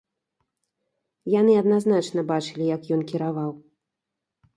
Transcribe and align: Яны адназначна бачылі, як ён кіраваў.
Яны 1.39 1.53
адназначна 1.61 2.23
бачылі, 2.31 2.65
як 2.75 2.81
ён 2.97 3.01
кіраваў. 3.13 3.51